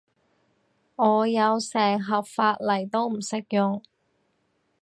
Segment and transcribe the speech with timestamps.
[0.95, 3.83] 我有成盒髮泥都唔識用